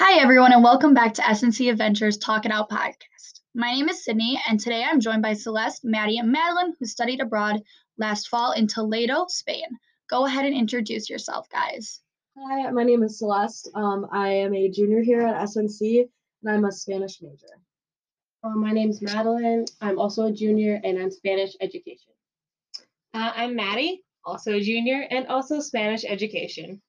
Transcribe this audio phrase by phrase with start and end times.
[0.00, 3.40] Hi, everyone, and welcome back to SNC Adventures Talk It Out podcast.
[3.52, 7.20] My name is Sydney, and today I'm joined by Celeste, Maddie, and Madeline, who studied
[7.20, 7.60] abroad
[7.98, 9.66] last fall in Toledo, Spain.
[10.08, 12.00] Go ahead and introduce yourself, guys.
[12.38, 13.70] Hi, my name is Celeste.
[13.74, 16.08] Um, I am a junior here at SNC,
[16.44, 17.58] and I'm a Spanish major.
[18.44, 19.64] Uh, my is Madeline.
[19.80, 22.12] I'm also a junior and I'm Spanish education.
[23.14, 26.80] Uh, I'm Maddie, also a junior and also Spanish education.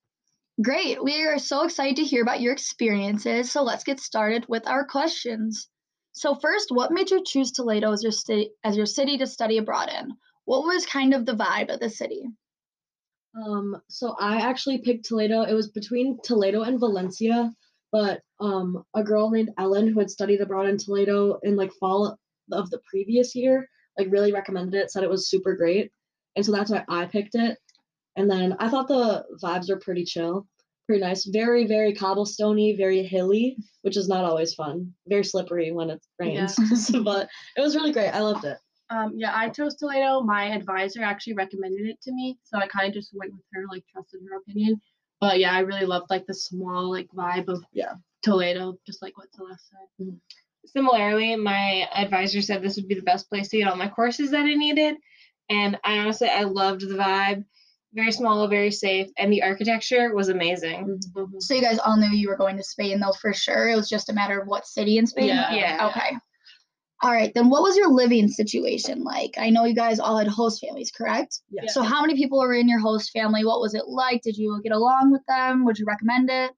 [0.62, 1.02] Great.
[1.02, 3.50] We are so excited to hear about your experiences.
[3.50, 5.70] So let's get started with our questions.
[6.12, 9.58] So first, what made you choose Toledo as your city as your city to study
[9.58, 10.12] abroad in?
[10.44, 12.24] What was kind of the vibe of the city?
[13.36, 15.44] Um, so I actually picked Toledo.
[15.44, 17.54] It was between Toledo and Valencia,
[17.94, 22.18] but um, a girl named Ellen who had studied abroad in Toledo in like fall
[22.52, 25.92] of the previous year, like really recommended it, said it was super great,
[26.36, 27.58] and so that's why I picked it.
[28.16, 30.48] And then I thought the vibes are pretty chill,
[30.88, 34.94] pretty nice, very very cobblestoney, very hilly, which is not always fun.
[35.08, 36.56] Very slippery when it rains,
[37.04, 38.10] but it was really great.
[38.10, 38.58] I loved it.
[38.92, 40.22] Um, yeah, I chose Toledo.
[40.22, 43.66] My advisor actually recommended it to me, so I kind of just went with her,
[43.72, 44.82] like trusted her opinion.
[45.22, 47.94] But yeah, I really loved like the small like vibe of Yeah.
[48.24, 50.20] Toledo, just like what Celeste said.
[50.66, 54.32] Similarly, my advisor said this would be the best place to get all my courses
[54.32, 54.98] that I needed.
[55.50, 57.46] And I honestly, I loved the vibe.
[57.94, 61.00] Very small, very safe, and the architecture was amazing.
[61.16, 61.42] Mhm.
[61.42, 63.70] So you guys all knew you were going to Spain though for sure.
[63.70, 65.28] It was just a matter of what city in Spain.
[65.30, 65.54] Yeah.
[65.54, 65.88] Yeah.
[65.88, 66.18] Okay.
[67.02, 69.34] All right, then what was your living situation like?
[69.38, 71.40] I know you guys all had host families, correct?
[71.50, 71.64] Yeah.
[71.68, 73.46] So how many people were in your host family?
[73.46, 74.22] What was it like?
[74.22, 75.64] Did you get along with them?
[75.64, 76.52] Would you recommend it?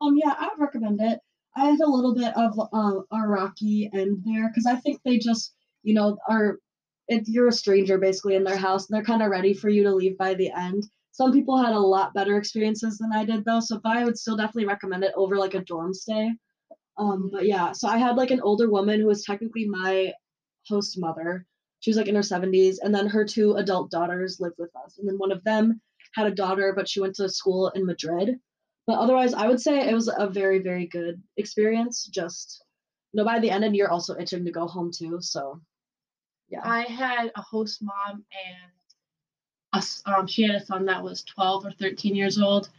[0.00, 1.18] Um, yeah, I would recommend it.
[1.56, 5.18] I had a little bit of uh, a rocky end there because I think they
[5.18, 6.58] just, you know, are.
[7.08, 9.82] It, you're a stranger basically in their house, and they're kind of ready for you
[9.84, 10.84] to leave by the end.
[11.12, 14.18] Some people had a lot better experiences than I did though, so but I would
[14.18, 16.32] still definitely recommend it over like a dorm stay.
[16.96, 20.12] Um, but yeah, so I had like an older woman who was technically my
[20.68, 21.46] host mother.
[21.80, 24.98] She was like in her 70s, and then her two adult daughters lived with us,
[24.98, 25.80] and then one of them
[26.14, 28.38] had a daughter, but she went to school in Madrid.
[28.86, 32.04] But otherwise, I would say it was a very, very good experience.
[32.06, 32.64] Just,
[33.12, 35.18] you know, by the end, and you're also itching to go home too.
[35.20, 35.60] So,
[36.52, 36.60] yeah.
[36.64, 38.72] I had a host mom and
[39.74, 42.70] a um, she had a son that was 12 or 13 years old.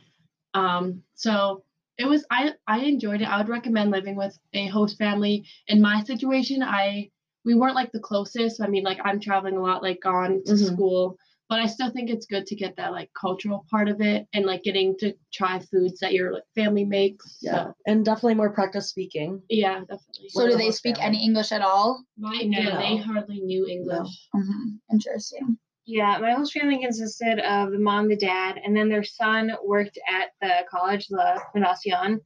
[0.53, 1.63] Um, so
[1.97, 3.29] it was I I enjoyed it.
[3.29, 5.45] I would recommend living with a host family.
[5.67, 7.11] In my situation, I
[7.45, 8.61] we weren't like the closest.
[8.61, 10.73] I mean, like I'm traveling a lot, like gone to Mhm.
[10.73, 11.17] school,
[11.49, 14.45] but I still think it's good to get that like cultural part of it and
[14.45, 17.37] like getting to try foods that your like, family makes.
[17.41, 19.41] yeah, So, and definitely more practice speaking.
[19.49, 20.29] yeah, definitely.
[20.29, 21.17] So We're do they speak family.
[21.17, 22.03] any English at all?
[22.17, 22.59] My, No.
[22.59, 24.09] yeah, they hardly knew English.
[24.35, 24.69] Mm-hmm.
[24.91, 25.57] Interesting.
[25.85, 29.97] Yeah, my whole family consisted of the mom, the dad, and then their son worked
[30.07, 32.19] at the college, the Fundacion,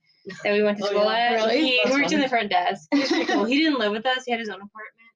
[0.43, 1.17] that we went to Oh, school yeah.
[1.17, 1.31] at.
[1.33, 1.61] Really?
[1.67, 2.87] He That's worked in the front desk.
[2.91, 3.45] He was pretty cool.
[3.45, 4.23] He didn't live with us.
[4.25, 5.11] He had his own apartment.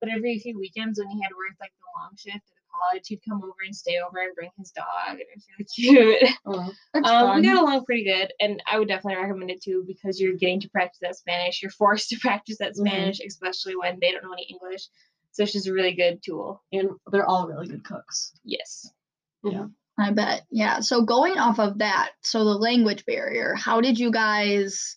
[0.00, 3.06] But every few weekends when he had worked like the long shift at the college,
[3.08, 4.86] he'd come over and stay over and bring his dog.
[5.10, 6.36] And it was really cute.
[6.46, 10.20] Oh, Um, we got along pretty good, and I would definitely recommend it too because
[10.20, 11.60] you're getting to practice that Spanish.
[11.62, 12.86] You're forced to practice that Mhm.
[12.86, 14.88] Spanish, especially when they don't know any English.
[15.32, 16.62] So it's just a really good tool.
[16.72, 18.32] and they're all really good cooks.
[18.44, 18.90] Yes.
[19.44, 19.66] Yeah.
[19.98, 20.42] I bet.
[20.50, 20.80] Yeah.
[20.80, 24.96] So going off of that, so the language barrier, how did you guys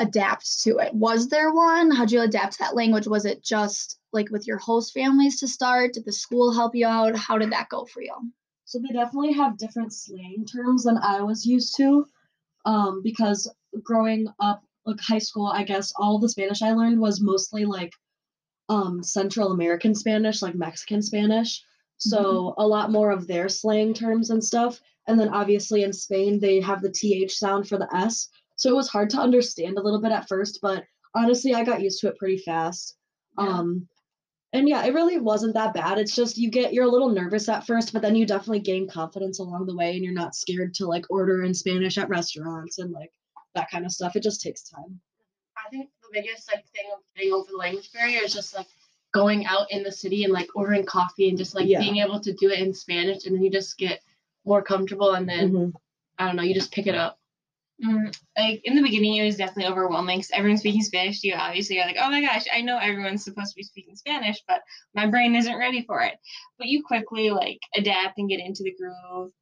[0.00, 0.92] adapt to it?
[0.94, 1.90] Was there one?
[1.90, 3.06] How'd you adapt to that language?
[3.06, 5.92] Was it just like with your host families to start?
[5.92, 7.16] Did the school help you out?
[7.16, 8.14] How did that go for you?
[8.64, 12.06] So they definitely have different slang terms than I was used to.
[12.64, 13.52] Um, because
[13.82, 17.92] growing up, like high school, I guess all the Spanish I learned was mostly like
[18.68, 21.62] um Central American Spanish, like Mexican Spanish.
[21.98, 24.80] So a lot more of their slang terms and stuff.
[25.06, 28.28] And then obviously in Spain they have the TH sound for the S.
[28.60, 30.84] So it was hard to understand a little bit at first, but
[31.14, 32.94] honestly I got used to it pretty fast.
[33.38, 33.48] Yeah.
[33.48, 33.88] Um
[34.52, 35.96] and yeah, it really wasn't that bad.
[35.98, 38.86] It's just you get you're a little nervous at first, but then you definitely gain
[38.86, 42.78] confidence along the way and you're not scared to like order in Spanish at restaurants
[42.78, 43.10] and like
[43.54, 44.14] that kind of stuff.
[44.14, 45.00] It just takes time.
[45.56, 48.66] I think the biggest like thing of getting over the language barrier is just like
[49.14, 51.80] going out in the city and like ordering coffee and just like Yeah.
[51.80, 54.00] being able to do it in Spanish and then you just get
[54.44, 55.72] more comfortable and then Mhm.
[56.18, 57.19] I don't know, you just pick it up.
[57.82, 61.34] Mm, like in the beginning, it was definitely overwhelming because everyone's speaking Spanish to you.
[61.34, 64.60] Obviously, you're like, oh my gosh, I know everyone's supposed to be speaking Spanish, but
[64.94, 66.14] my brain isn't ready for it.
[66.58, 69.32] But you quickly like adapt and get into the groove.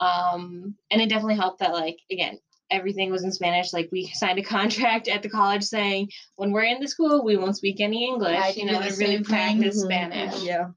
[0.00, 2.38] Um, and it definitely helped that like again,
[2.70, 3.72] everything was in Spanish.
[3.72, 7.36] Like we signed a contract at the college saying when we're in the school, we
[7.36, 8.38] won't speak any English.
[8.38, 9.84] I you know, do the to really practice Mhm.
[9.86, 10.42] Spanish.
[10.42, 10.68] Yeah.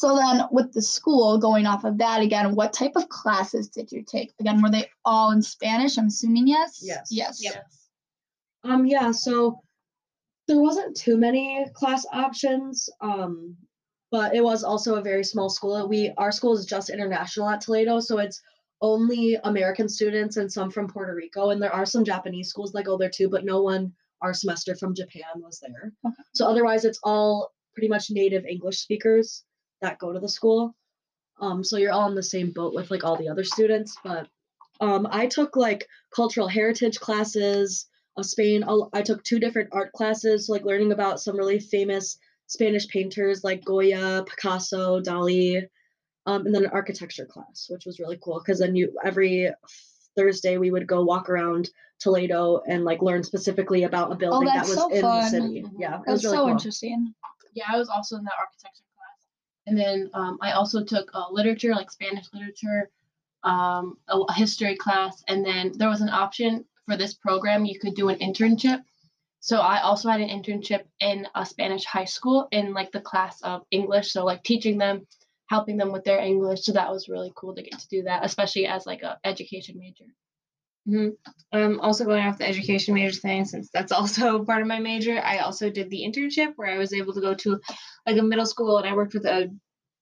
[0.00, 3.92] So then, with the school, going off of that again, what type of classes did
[3.92, 4.32] you take?
[4.40, 5.98] Again, were they all in Spanish?
[5.98, 6.80] I'm assuming yes.
[6.82, 7.08] Yes.
[7.10, 7.44] Yes.
[7.44, 7.66] Yep.
[8.64, 9.60] Um, yeah, so
[10.48, 12.88] there wasn't too many class options.
[13.02, 13.54] Um,
[14.10, 15.86] but it was also a very small school.
[15.86, 18.40] We our school is just international at Toledo, so it's
[18.80, 22.86] only American students and some from Puerto Rico, and there are some Japanese schools that
[22.86, 23.92] go there too, but no one
[24.22, 25.92] our semester from Japan was there.
[26.06, 26.22] Okay.
[26.32, 29.44] So otherwise, it's all pretty much native English speakers
[29.82, 30.74] that go to the school.
[31.40, 34.28] Um, so you're all in the same boat with like all the other students, but
[34.80, 37.86] um, I took like cultural heritage classes
[38.16, 38.62] of Spain.
[38.64, 43.42] I'll- I took two different art classes, like learning about some really famous Spanish painters
[43.44, 45.62] like Goya, Picasso, Dali,
[46.26, 49.50] um, and then an architecture class, which was really cool because then you every
[50.16, 54.52] Thursday we would go walk around Toledo and like learn specifically about a building that
[54.54, 55.30] Oh, that's was so in the fun.
[55.30, 55.62] city.
[55.62, 55.72] Mhm.
[55.78, 56.50] Yeah, it was really so cool.
[56.52, 57.14] interesting.
[57.54, 58.89] Yeah, I was also in that architecture class.
[59.70, 62.90] And then um, I also took uh, literature, like Spanish literature,
[63.44, 67.78] um, a, a history class, and then there was an option for this program you
[67.78, 68.82] could do an internship.
[69.38, 73.40] So I also had an internship in a Spanish high school in like the class
[73.42, 75.06] of English, so like teaching them,
[75.46, 76.64] helping them with their English.
[76.64, 79.78] So that was really cool to get to do that, especially as like a education
[79.78, 80.06] major.
[81.52, 85.20] Um, also going off the education major thing, since that's also part of my major,
[85.20, 87.60] I also did the internship where I was able to go to
[88.06, 89.50] like a middle school and I worked with a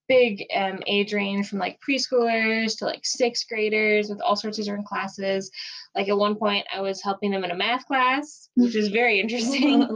[0.09, 4.65] big um, age range from like preschoolers to like sixth graders with all sorts of
[4.65, 5.51] different classes.
[5.95, 9.21] Like at one point, I was helping them in a math class, which was very
[9.21, 9.87] interesting.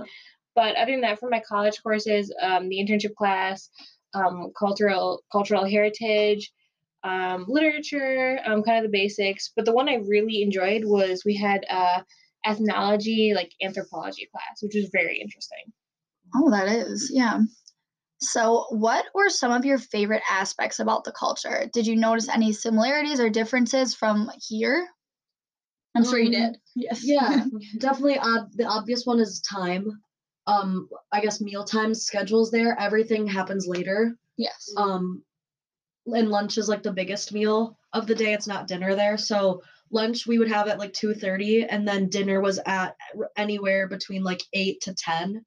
[0.54, 3.70] but other than that, for my college courses, um, the internship class,
[4.14, 6.52] um, cultural cultural heritage,
[7.04, 9.52] um, literature, um, kind of the basics.
[9.54, 12.02] But the one I really enjoyed was we had uh,
[12.44, 15.72] ethnology, like anthropology class, which was very interesting.
[16.34, 17.40] Oh, that is, yeah.
[18.20, 21.68] So, what were some of your favorite aspects about the culture?
[21.72, 24.86] Did you notice any similarities or differences from here?
[25.94, 26.56] I'm sure you Um, did.
[26.74, 27.00] Yes.
[27.04, 27.44] yeah,
[27.78, 28.18] definitely.
[28.18, 30.00] Uh, the obvious one is time.
[30.46, 32.76] Um, I guess meal time schedules there.
[32.78, 34.16] Everything happens later.
[34.36, 34.72] yes.
[34.76, 35.22] Um,
[36.06, 38.32] and lunch is like the biggest meal of the day.
[38.32, 39.16] It's not dinner there.
[39.18, 42.96] So lunch we would have at like two thirty, and then dinner was at
[43.36, 45.44] anywhere between like eight to ten.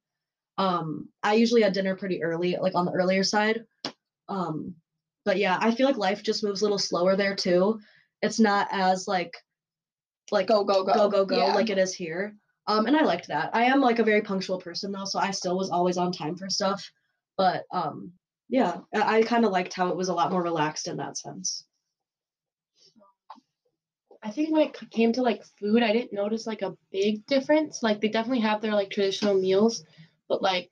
[0.58, 3.64] Um, I usually had dinner pretty early, like on the earlier side.
[4.28, 4.74] Um,
[5.24, 7.80] but yeah, I feel like life just moves a little slower there too.
[8.22, 9.36] It's not as like
[10.32, 10.92] like Go, go, go.
[10.94, 11.54] go go go Yeah.
[11.54, 12.34] like it is here.
[12.66, 13.50] Um, and I liked that.
[13.52, 16.36] I am like a very punctual person though, so I still was always on time
[16.36, 16.90] for stuff.
[17.36, 18.12] But um,
[18.48, 21.18] yeah, I, I kind of liked how it was a lot more relaxed in that
[21.18, 21.64] sense.
[24.22, 27.82] I think when it came to like food, I didn't notice like a big difference.
[27.82, 29.84] Like they definitely have their like traditional meals,
[30.28, 30.70] but like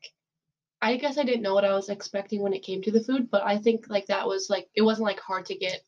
[0.82, 3.31] I guess I didn't know what I was expecting when it came to the food,
[3.31, 5.82] but I think like that was like it wasn't like hard to get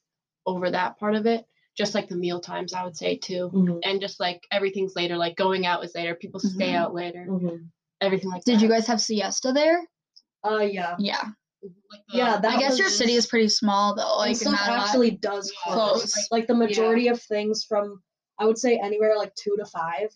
[0.46, 1.44] over that part of it.
[1.76, 3.50] Just like the meal times, I would say too,
[3.84, 5.16] and just like everything's later.
[5.16, 6.14] Like going out is later.
[6.14, 6.76] People stay Mhm.
[6.76, 7.26] out later.
[7.28, 7.68] Mhm.
[8.00, 8.62] Everything like Did that.
[8.62, 9.86] you guys have siesta there?
[10.42, 10.96] Uh, yeah.
[10.98, 11.22] Yeah.
[11.62, 11.72] Like
[12.10, 14.16] the- Yeah, that I guess your city is pretty small though.
[14.18, 16.12] Like stuff not a lot- actually does Yeah, close.
[16.14, 16.28] close.
[16.30, 18.02] Like the majority of things from
[18.38, 20.08] I would say anywhere like two to five.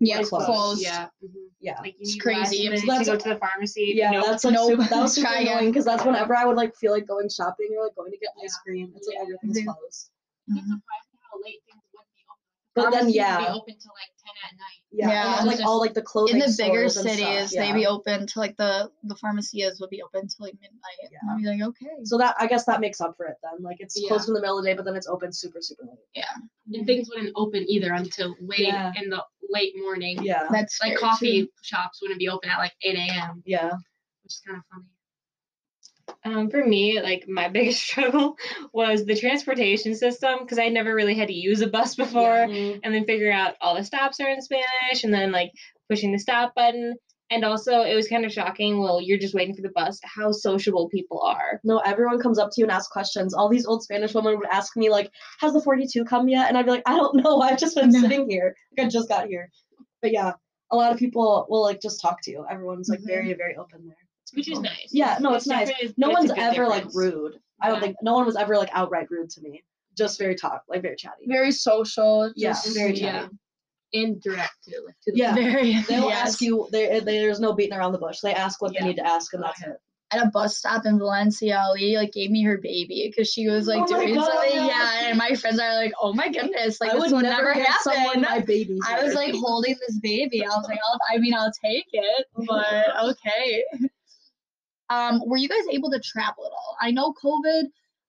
[0.00, 0.44] yeah, like close.
[0.46, 0.82] closed.
[0.82, 1.08] Yeah.
[1.24, 1.30] mhm.
[1.60, 1.78] Yeah.
[1.80, 2.68] Like you It's crazy.
[2.68, 3.92] last minute So to go to the pharmacy.
[3.96, 4.26] Yeah, Nope.
[4.26, 4.70] that's like Nope.
[4.70, 7.28] super, that was super Try annoying because that's whenever I would like feel like going
[7.28, 8.92] shopping or like going to get ice cream.
[8.96, 9.22] It's like Yeah.
[9.22, 9.64] everything's Mhm.
[9.74, 10.10] closed.
[10.50, 10.60] I'm Mhm.
[10.60, 12.42] surprised how late things would be open.
[12.74, 14.82] But then Pharmacy would yeah, be open till like ten at night.
[14.94, 15.38] Yeah, Yeah.
[15.38, 17.74] and like Just all like the clothing In the bigger stores cities, stuff, they yeah.
[17.74, 21.10] be open to like the the pharmacies would be open till like midnight.
[21.10, 21.18] Yeah.
[21.22, 21.94] And I'd be like, okay.
[22.04, 23.62] So that I guess that makes up for it then.
[23.62, 24.08] Like it's Yeah.
[24.08, 25.98] closed in the middle of the day, but then it's open super super late.
[26.14, 26.24] Yeah,
[26.72, 28.92] and things wouldn't open either until way Yeah.
[29.00, 30.22] in the late morning.
[30.22, 31.48] Yeah, That's Like coffee true.
[31.62, 33.72] shops wouldn't be open at like 8 a.m., yeah.
[34.22, 34.86] which is kind of funny.
[36.24, 38.36] Um, for me, like my biggest struggle
[38.72, 42.80] was the transportation system because I never really had to use a bus before, Mhm.
[42.82, 45.50] and then figure out all the stops are in Spanish, and then like
[45.88, 46.94] pushing the stop button.
[47.30, 48.80] And also, it was kind of shocking.
[48.80, 49.98] Well, you're just waiting for the bus.
[50.04, 51.58] How sociable people are.
[51.64, 53.32] No, everyone comes up to you and asks questions.
[53.32, 56.56] All these old Spanish women would ask me like, "Has the 42 come yet?" And
[56.58, 57.40] I'd be like, "I don't know.
[57.40, 58.00] I've just been No.
[58.00, 58.54] sitting here.
[58.76, 59.50] Like I just got here."
[60.02, 60.32] But yeah,
[60.70, 62.44] a lot of people will like just talk to you.
[62.48, 63.06] Everyone's like Mhm.
[63.06, 63.96] very very open there.
[64.34, 64.62] Which is oh.
[64.62, 64.88] nice.
[64.90, 65.68] Yeah, no, it's nice.
[65.68, 66.96] different, No one's a good ever like difference.
[66.96, 67.40] rude.
[67.62, 67.82] I don't Yeah.
[67.82, 69.62] think no one was ever like outright rude to me.
[69.96, 71.24] Just very talk, like very chatty.
[71.26, 72.32] Very social.
[72.36, 73.12] Yeah, just- very yeah.
[73.12, 73.26] chatty.
[73.26, 73.28] Uh,
[73.92, 74.82] indirect too.
[74.84, 75.34] Like to the Yeah.
[75.34, 75.80] Very.
[75.82, 76.28] They'll yes.
[76.28, 76.68] ask you.
[76.72, 78.18] They, there's no beating around the bush.
[78.20, 78.80] They ask what Yeah.
[78.82, 79.76] they need to ask, and Oh, that's it.
[80.10, 83.66] At a bus stop in Valencia, Ali like gave me her baby because she was
[83.66, 84.26] like Oh doing God.
[84.30, 84.66] something.
[84.66, 87.54] Yeah, and my friends are like, "Oh my goodness, like I this would would never
[87.54, 88.78] never someone happen." my baby.
[88.86, 90.44] I was like holding this baby.
[90.44, 93.64] I was like, I'll, I mean, I'll take it, but okay.
[94.94, 96.76] Um, were you guys able to travel at all?
[96.80, 97.64] I know COVID.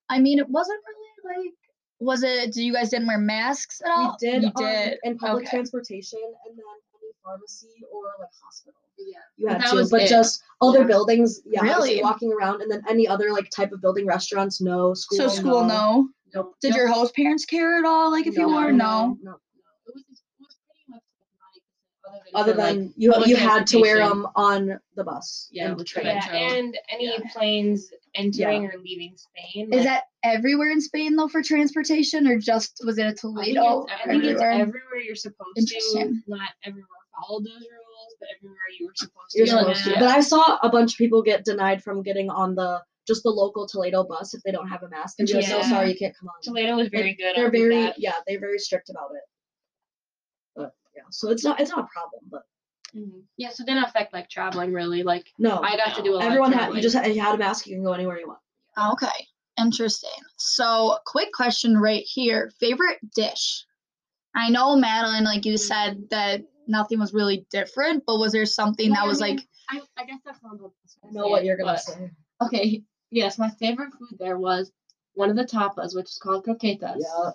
[0.10, 0.80] I mean, it wasn't
[1.26, 1.54] really like.
[2.00, 2.54] Was it?
[2.54, 4.18] Did you guys didn't wear masks at all?
[4.22, 4.98] We did, You um, did.
[5.04, 5.52] in public Okay.
[5.58, 6.66] transportation and then
[7.02, 8.80] any pharmacy or like hospital.
[8.98, 9.18] Yeah.
[9.38, 10.10] You had to, but it.
[10.10, 10.86] just other Yeah.
[10.88, 12.02] buildings, yeah, Really?
[12.04, 14.94] walking around, and then any other like type of building, restaurants, no.
[14.94, 16.10] School, so school, no.
[16.34, 16.56] Nope.
[16.62, 18.12] Did your host parents care at all?
[18.12, 19.18] Like if you No, were, no.
[19.22, 19.32] no.
[19.88, 21.32] It was, it was pretty much like
[22.04, 25.48] 90% Other for, like, than you, you had to wear them on the bus.
[25.52, 26.06] Yeah, and with train.
[26.08, 27.20] Yeah, and any Yeah.
[27.32, 29.74] planes entering or leaving Spain.
[29.74, 33.20] Is that everywhere in Spain though for transportation, or just was it a I think
[33.20, 33.84] Toledo?
[33.84, 34.52] it's I think it's everywhere?
[34.68, 36.22] everywhere you're supposed to.
[36.28, 36.88] Not everywhere
[37.28, 39.38] followed those rules, but everywhere you were supposed to.
[39.38, 39.94] You're Yeah, supposed to.
[39.94, 43.30] But I saw a bunch of people get denied from getting on the just the
[43.30, 45.20] local Toledo bus if they don't have a mask.
[45.20, 46.34] And be like, so sorry, you can't come on.
[46.44, 47.36] Toledo was very Like, good.
[47.36, 48.00] They're very that.
[48.00, 49.22] yeah, they're very strict about it.
[50.96, 52.22] But yeah, so it's not it's not a problem.
[52.30, 52.44] But
[52.96, 53.24] Mhm.
[53.36, 55.04] Yeah, so it didn't affect like traveling really.
[55.04, 56.24] Like no, I got to do a lot.
[56.26, 57.68] everyone of had you just had, you had a mask.
[57.68, 58.40] You can go anywhere you want.
[58.94, 59.28] Okay,
[59.60, 60.10] interesting.
[60.38, 63.66] So, quick question right here: favorite dish?
[64.34, 68.90] I know Madeline, like you said, that nothing was really different, but was there something
[68.92, 70.72] Well, that I was mean, like I, I guess that's not what
[71.04, 72.12] I know what you're gonna but- say.
[72.44, 74.72] Okay, yes, my favorite food there was
[75.16, 76.98] one of the tapas, which is called croquetas.
[77.00, 77.32] Yeah.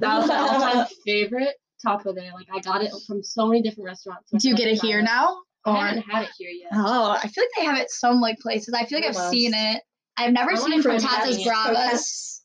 [0.00, 2.32] That was my all-time favorite tapa there.
[2.34, 4.30] Like I got it from so many different restaurants.
[4.30, 5.36] so do you get it here now?
[5.66, 6.70] I haven't had it here yet.
[6.74, 8.74] oh, I feel like they have it some like places.
[8.74, 9.82] I feel like I've seen it.
[10.16, 12.42] I've never seen patatas bravas.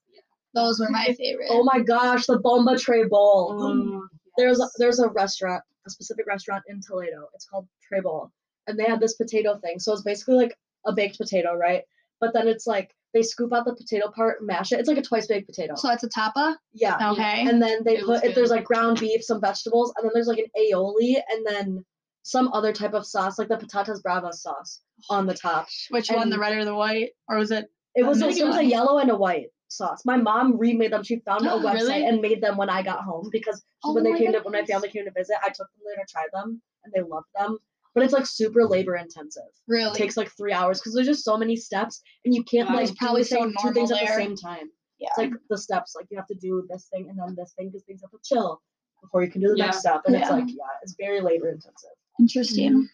[0.54, 1.48] Those were my favorite.
[1.50, 3.52] Oh my gosh, the bomba Trébol.
[3.60, 4.02] Mm,
[4.38, 4.74] There's a, yes.
[4.78, 7.28] there's a restaurant, a specific restaurant in Toledo.
[7.36, 8.30] It's called Trébol,
[8.68, 9.80] and they have this potato thing.
[9.80, 10.56] So it's basically like
[10.86, 11.84] a baked potato, right?
[12.20, 14.80] But then it's like they scoop out the potato part, mash it.
[14.80, 15.76] It's like a twice baked potato.
[15.76, 16.58] So that's a tapa.
[16.74, 17.12] yeah.
[17.12, 17.48] Okay.
[17.48, 20.28] And then they It put if there's like ground beef, some vegetables, and then there's
[20.28, 21.86] like an aioli, and then
[22.24, 25.68] some other type of sauce, like the patatas bravas sauce, on the top.
[25.90, 27.66] Which one, the red or the white, or was it?
[27.96, 30.04] It was, think it it was a yellow and a white sauce.
[30.06, 31.04] My mom remade them.
[31.04, 32.06] She found a website Really?
[32.06, 34.54] and made them when I got home because Oh when they my came to when
[34.54, 37.28] my family came to visit, I took them there to try them and they loved
[37.36, 37.58] them.
[37.96, 39.44] But it's like super labor intensive.
[39.68, 39.92] Really?
[39.92, 42.76] It takes like three hours because there's just so many steps and you can't Wow.
[42.76, 44.70] like It's probably do so two things normal at the same time.
[45.00, 45.08] yeah.
[45.10, 47.70] It's like the steps, like you have to do this thing and then this thing
[47.70, 48.62] because things have to chill
[49.02, 50.02] before you can do the next step.
[50.06, 51.90] And it's like yeah, it's very labor intensive.
[52.20, 52.88] Interesting.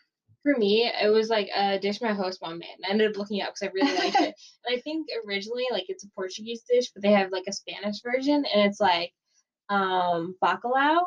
[0.44, 2.70] For me, it was like a dish my host mom made.
[2.78, 4.36] And I ended up looking it up because I really liked it.
[4.68, 7.98] And I think originally, like, it's a Portuguese dish, but they have like a Spanish
[8.04, 9.12] version, and it's like
[9.70, 10.98] um bacalao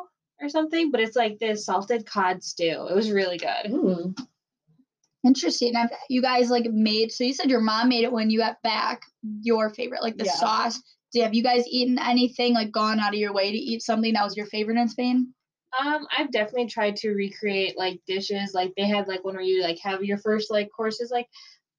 [0.41, 0.91] or something.
[0.91, 2.87] But it's like this salted cod stew.
[2.89, 3.65] It was really good.
[3.67, 4.19] Mm.
[5.25, 5.73] Interesting.
[5.73, 7.11] Have you guys like made?
[7.11, 9.01] So you said your mom made it when you got back.
[9.41, 10.31] Your favorite, like the Yeah.
[10.31, 10.81] sauce.
[11.11, 14.13] Do have you guys eaten anything like gone out of your way to eat something
[14.13, 15.33] that was your favorite in Spain?
[15.77, 18.53] Um, I've definitely tried to recreate like dishes.
[18.53, 21.27] Like they had like one where you like have your first like course is like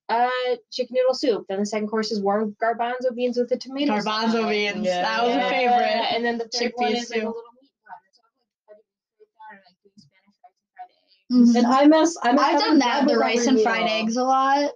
[0.08, 0.28] uh
[0.70, 1.46] chicken noodle soup.
[1.48, 3.98] Then the second course is warm garbanzo beans with the tomato.
[4.00, 4.04] sauce.
[4.34, 4.84] Garbanzo beans.
[4.84, 5.02] Yeah.
[5.02, 6.14] That was a favorite.
[6.14, 7.26] And then the third one Chickpeas is like a too.
[7.28, 8.10] little meat pie.
[8.12, 11.52] So I've like tried to recreate that or like doing Spanish rice and fried eggs.
[11.52, 11.58] Mhm.
[11.58, 14.16] And I miss I miss I've done that the with rice every and fried eggs
[14.16, 14.70] a lot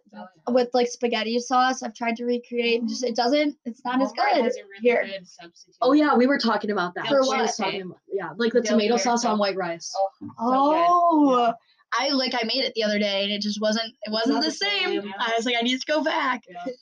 [0.46, 1.82] Oh, with like spaghetti sauce.
[1.82, 2.80] I've tried to recreate.
[2.80, 3.56] and Just it doesn't.
[3.64, 5.04] It's not as good really here.
[5.04, 5.76] good substitute.
[5.82, 7.06] Oh yeah, we were talking about that.
[7.08, 7.40] For She what?
[7.40, 9.16] was talking about- yeah, like the Dill tomato pickle.
[9.18, 9.92] sauce on white rice.
[9.96, 10.34] Oh, so good.
[10.38, 11.54] Oh,
[11.98, 13.92] I like I made it the other day and it just wasn't.
[14.06, 15.02] It wasn't the the same.
[15.02, 15.14] same.
[15.18, 16.42] I was like, I need to go back.
[16.48, 16.72] Yeah.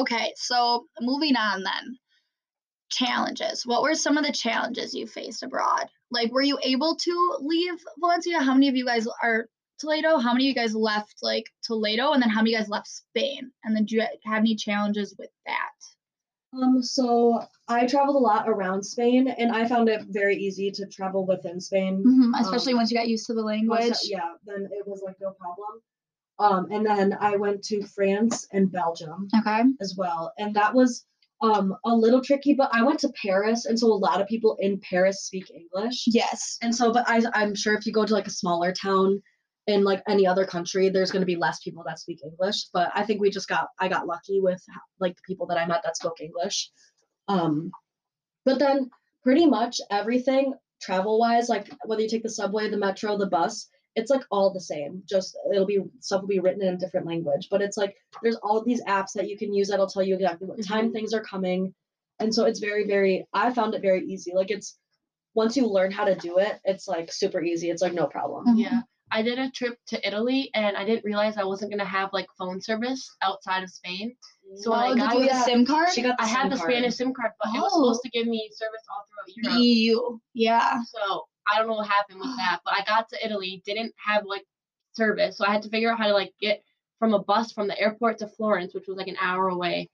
[0.00, 1.98] Okay, so moving on then.
[2.90, 3.66] Challenges.
[3.66, 5.86] What were some of the challenges you faced abroad?
[6.10, 8.40] Like, were you able to leave Valencia?
[8.40, 9.48] How many of you guys are
[9.80, 10.18] Toledo?
[10.18, 12.12] How many of you guys left like Toledo?
[12.12, 13.50] And then how many of you guys left Spain?
[13.64, 15.70] And then do you have any challenges with that?
[16.56, 20.86] Um, so I traveled a lot around Spain, and I found it very easy to
[20.86, 22.02] travel within Spain.
[22.06, 23.80] Mhm, Especially Um, once you got used to the language.
[23.92, 25.82] I- yeah, then it was like no problem.
[26.38, 29.64] Um, and then I went to France and Belgium Okay.
[29.80, 31.04] as well, and that was
[31.42, 32.54] um a little tricky.
[32.54, 36.04] But I went to Paris, and so a lot of people in Paris speak English.
[36.06, 36.58] Yes.
[36.62, 39.22] And so, but I, I'm sure if you go to like a smaller town
[39.66, 42.66] in like any other country, there's going to be less people that speak English.
[42.72, 44.62] But I think we just got, I got lucky with
[45.00, 46.70] like the people that I met that spoke English.
[47.28, 47.72] Um,
[48.44, 48.90] but then
[49.24, 53.68] pretty much everything travel wise, like whether you take the subway, the metro, the bus,
[53.96, 55.02] it's like all the same.
[55.08, 58.36] Just it'll be stuff will be written in a different language, but it's like there's
[58.36, 60.92] all these apps that you can use that'll tell you exactly what time Mhm.
[60.92, 61.74] things are coming,
[62.20, 63.26] and so it's very very.
[63.32, 64.32] I found it very easy.
[64.34, 64.78] Like it's
[65.34, 67.70] once you learn how to do it, it's like super easy.
[67.70, 68.46] It's like no problem.
[68.46, 68.60] Mhm.
[68.62, 68.80] Yeah.
[69.12, 72.26] I did a trip to Italy and I didn't realize I wasn't gonna have like
[72.38, 74.16] phone service outside of Spain.
[74.56, 75.90] So Oh, I did got you get a SIM card?
[75.92, 76.70] She got the I had the card.
[76.72, 77.82] Spanish SIM card, but it was Oh.
[77.84, 79.62] supposed to give me service all throughout The Europe.
[79.62, 80.18] EU.
[80.34, 80.82] Yeah.
[80.82, 84.24] So I don't know what happened with that, but I got to Italy, didn't have
[84.26, 84.44] like
[84.94, 86.62] service, so I had to figure out how to like get
[86.98, 89.88] from a bus from the airport to Florence, which was like an hour away.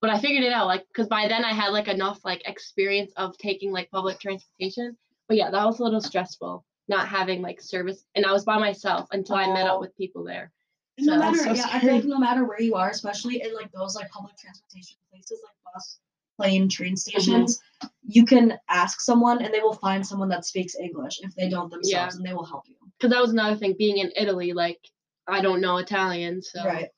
[0.00, 3.12] But I figured it out, like, because by then I had like enough like experience
[3.16, 4.96] of taking like public transportation.
[5.28, 8.58] But yeah, that was a little stressful, not having like service, and I was by
[8.58, 9.74] myself until I met Oh.
[9.74, 10.52] up with people there.
[10.98, 13.54] And no matter, so yeah, I feel like no matter where you are, especially in
[13.54, 16.00] like those like public transportation places like bus,
[16.38, 17.60] plane, train stations,
[18.06, 21.70] you can ask someone and they will find someone that speaks English if they don't
[21.70, 22.16] themselves, Yeah.
[22.16, 22.76] and they will help you.
[22.96, 24.80] Because that was another thing, being in Italy, like
[25.26, 26.64] I don't know Italian, so.
[26.64, 26.90] Right.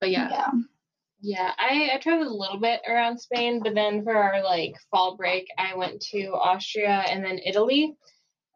[0.00, 0.50] But yeah, Yeah.
[1.24, 5.16] Yeah, I, I traveled a little bit around Spain, but then for our like fall
[5.16, 7.94] break, I went to Austria and then Italy.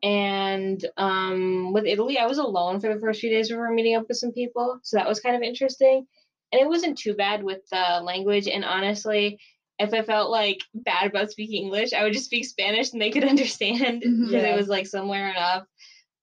[0.03, 3.95] And um, with Italy, I was alone for the first few days we were meeting
[3.95, 6.07] up with some people, so that was kind of interesting.
[6.53, 8.49] And it wasn't too bad with the language.
[8.49, 9.39] And honestly,
[9.79, 13.11] if I felt like bad about speaking English, I would just speak Spanish and they
[13.11, 14.55] could understand because Yeah.
[14.55, 15.65] it was like somewhere enough.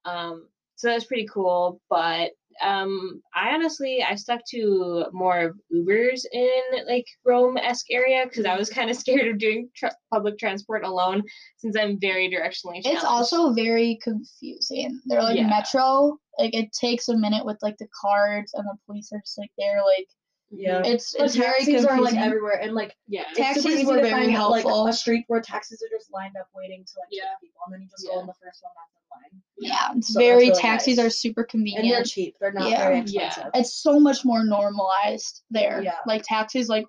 [0.06, 1.80] Um, so that was pretty cool.
[1.90, 2.32] But
[2.62, 8.46] um, I honestly I stuck to more of Ubers in like Rome esque area because
[8.46, 11.24] I was kind of scared of doing tra- public transport alone
[11.58, 12.88] since I'm very directionally challenged.
[12.88, 15.00] It's also very confusing.
[15.06, 15.48] They're like Yeah.
[15.48, 16.18] metro.
[16.40, 19.52] Like it takes a minute with like the cards and the police are just like
[19.58, 19.82] there.
[19.86, 20.08] Like
[20.56, 20.82] Yeah.
[20.86, 21.90] it's But it's very confusing.
[21.90, 23.24] are like everywhere, and like yeah.
[23.36, 26.92] Taxis were very find, like a street where taxis are just lined up waiting to
[27.00, 27.24] like Yeah.
[27.24, 28.20] take people, and then you just go Yeah.
[28.20, 29.44] on the first one that's in line.
[29.58, 31.06] yeah, it's So very really taxis nice.
[31.08, 31.86] are super convenient.
[31.86, 32.84] And they're cheap; they're not Yeah.
[32.88, 33.28] very Yeah.
[33.28, 33.52] expensive.
[33.56, 35.82] It's so much more normalized there.
[35.82, 35.98] Yeah.
[36.06, 36.86] Like taxis like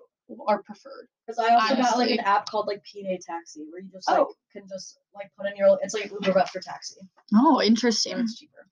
[0.47, 1.07] are preferred.
[1.27, 4.33] Because I also got like an app called like PideTaxi, where you just like Oh.
[4.51, 6.99] can just like put in your it's like Uber but for taxi,
[7.33, 8.19] Oh, interesting.
[8.19, 8.67] it's cheaper.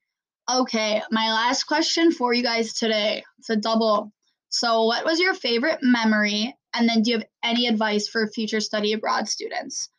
[0.51, 3.23] Okay, my last question for you guys today.
[3.39, 4.11] It's a double.
[4.53, 6.55] So, what was your favorite memory?
[6.75, 9.89] And then, do you have any advice for future study abroad students?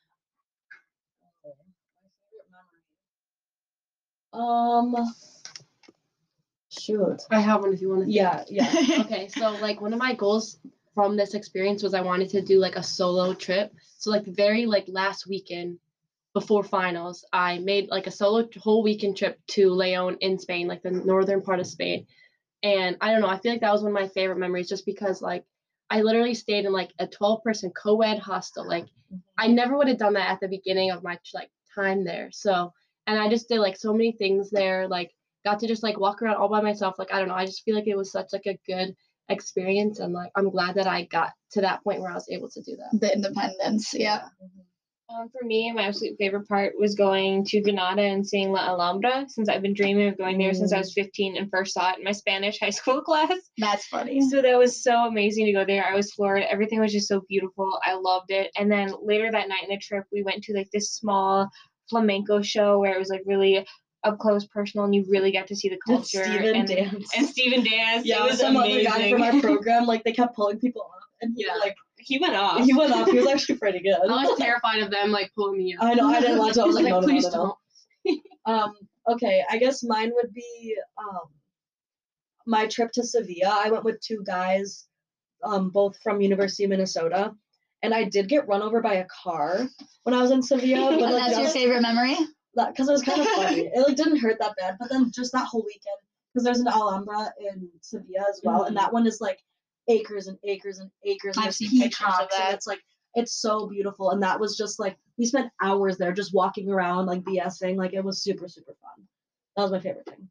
[4.32, 4.94] Um,
[6.70, 7.20] shoot.
[7.32, 8.10] I have one if you want to.
[8.10, 8.72] Yeah, yeah.
[9.00, 10.58] okay, so like one of my goals
[10.94, 13.74] from this experience was I wanted to do like a solo trip.
[13.98, 15.80] So like the very like last weekend
[16.32, 20.82] before finals, I made like a solo whole weekend trip to Leon in Spain, like
[20.82, 22.06] the northern part of Spain.
[22.64, 24.86] And I don't know, I feel like that was one of my favorite memories just
[24.86, 25.44] because like
[25.90, 28.66] I literally stayed in like a 12 person co-ed hostel.
[28.66, 29.16] Like mm-hmm.
[29.36, 32.30] I never would have done that at the beginning of my like time there.
[32.32, 32.72] So
[33.06, 35.10] and I just did like so many things there, like
[35.44, 36.98] got to just like walk around all by myself.
[36.98, 38.96] Like I don't know, I just feel like it was such like a good
[39.28, 42.48] experience and like I'm glad that I got to that point where I was able
[42.48, 42.98] to do that.
[42.98, 43.92] The independence.
[43.92, 44.20] Yeah.
[44.42, 44.60] Mm-hmm.
[45.10, 49.26] Um, for me, my absolute favorite part was going to Granada and seeing La Alhambra,
[49.28, 51.98] since I've been dreaming of going there since I was 15 and first saw it
[51.98, 53.32] in my Spanish high school class.
[53.58, 54.20] That's funny.
[54.30, 55.84] So that was so amazing to go there.
[55.84, 56.42] I was floored.
[56.42, 57.78] Everything was just so beautiful.
[57.84, 58.50] I loved it.
[58.58, 61.48] And then later that night in the trip, we went to like this small
[61.90, 63.66] flamenco show where it was like really
[64.04, 67.10] up close, personal, and you really got to see the Did culture Steven and dance?
[67.16, 68.06] and Steven dance.
[68.06, 68.86] yeah, it was some amazing.
[68.86, 71.54] other guy from our program, like they kept pulling people up, and he Yeah.
[71.56, 72.64] like he went off.
[72.64, 73.10] he went off.
[73.10, 73.94] He was actually pretty good.
[73.94, 75.84] I was terrified of them like pulling me up.
[75.84, 76.08] I know.
[76.08, 76.60] I didn't watch it.
[76.60, 77.58] I was like, no, no, please no, no,
[78.06, 78.20] don't.
[78.46, 78.74] Um.
[79.08, 79.42] Okay.
[79.50, 81.28] I guess mine would be um.
[82.46, 83.58] My trip to Sevilla.
[83.64, 84.86] I went with two guys,
[85.42, 87.34] um, both from University of Minnesota,
[87.82, 89.66] and I did get run over by a car
[90.02, 90.90] when I was in Sevilla.
[90.98, 92.16] But And like, that's your favorite memory?
[92.54, 93.60] because it was kind of funny.
[93.74, 95.96] it like didn't hurt that bad, but then just that whole weekend
[96.32, 99.38] because there's an Alhambra in Sevilla as well, and that one is like
[99.88, 101.36] acres and acres and acres.
[101.36, 102.54] And I've seen pictures of peacocks, and.
[102.54, 102.80] It's like
[103.14, 107.06] it's so beautiful, and that was just like we spent hours there just walking around
[107.06, 107.76] like BSing.
[107.76, 109.06] Like it was super super fun.
[109.56, 110.28] That was my favorite thing.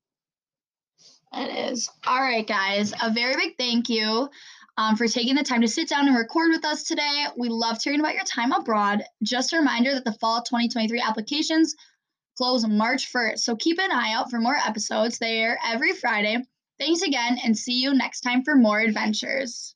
[1.35, 1.89] It is.
[2.05, 2.93] All right, guys.
[3.01, 4.29] A very big thank you
[4.77, 7.25] um, for taking the time to sit down and record with us today.
[7.37, 9.03] We loved hearing about your time abroad.
[9.23, 11.75] Just a reminder that the fall 2023 applications
[12.37, 13.39] close March 1st.
[13.39, 15.17] So keep an eye out for more episodes.
[15.17, 16.37] They air every Friday.
[16.79, 19.75] Thanks again and see you next time for more adventures.